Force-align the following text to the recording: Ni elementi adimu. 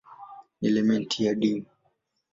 Ni 0.61 0.67
elementi 0.69 1.29
adimu. 1.29 1.65